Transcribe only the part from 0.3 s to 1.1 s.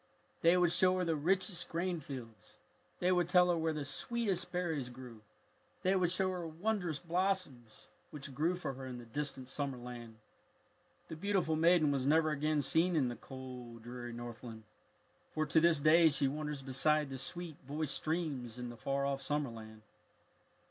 They would show her